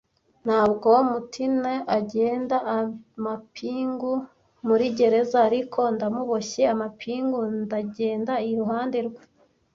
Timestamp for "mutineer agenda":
1.09-2.57